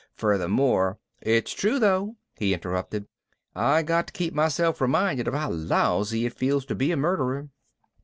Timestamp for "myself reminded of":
4.33-5.35